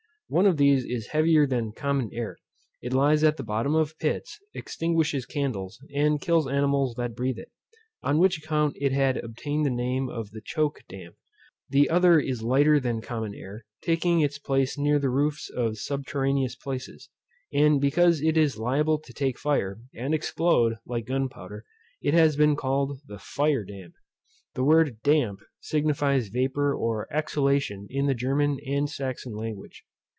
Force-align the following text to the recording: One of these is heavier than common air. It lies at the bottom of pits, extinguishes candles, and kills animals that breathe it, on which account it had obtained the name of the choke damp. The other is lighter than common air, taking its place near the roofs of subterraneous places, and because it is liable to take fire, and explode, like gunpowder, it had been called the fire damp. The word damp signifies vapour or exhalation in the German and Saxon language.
One 0.33 0.45
of 0.45 0.55
these 0.55 0.85
is 0.85 1.07
heavier 1.07 1.45
than 1.45 1.73
common 1.73 2.09
air. 2.13 2.37
It 2.81 2.93
lies 2.93 3.21
at 3.21 3.35
the 3.35 3.43
bottom 3.43 3.75
of 3.75 3.99
pits, 3.99 4.39
extinguishes 4.53 5.25
candles, 5.25 5.77
and 5.93 6.21
kills 6.21 6.47
animals 6.47 6.95
that 6.95 7.17
breathe 7.17 7.37
it, 7.37 7.51
on 8.01 8.17
which 8.17 8.37
account 8.37 8.77
it 8.79 8.93
had 8.93 9.17
obtained 9.17 9.65
the 9.65 9.69
name 9.71 10.07
of 10.07 10.31
the 10.31 10.39
choke 10.39 10.83
damp. 10.87 11.17
The 11.67 11.89
other 11.89 12.17
is 12.17 12.43
lighter 12.43 12.79
than 12.79 13.01
common 13.01 13.35
air, 13.35 13.65
taking 13.81 14.21
its 14.21 14.39
place 14.39 14.77
near 14.77 14.99
the 14.99 15.09
roofs 15.09 15.49
of 15.49 15.77
subterraneous 15.77 16.55
places, 16.55 17.09
and 17.51 17.81
because 17.81 18.21
it 18.21 18.37
is 18.37 18.57
liable 18.57 18.99
to 18.99 19.11
take 19.11 19.37
fire, 19.37 19.81
and 19.93 20.13
explode, 20.13 20.77
like 20.85 21.07
gunpowder, 21.07 21.65
it 22.01 22.13
had 22.13 22.37
been 22.37 22.55
called 22.55 23.01
the 23.05 23.19
fire 23.19 23.65
damp. 23.65 23.95
The 24.53 24.63
word 24.63 25.01
damp 25.03 25.41
signifies 25.59 26.29
vapour 26.29 26.73
or 26.73 27.05
exhalation 27.11 27.85
in 27.89 28.05
the 28.05 28.15
German 28.15 28.61
and 28.65 28.89
Saxon 28.89 29.33
language. 29.35 29.83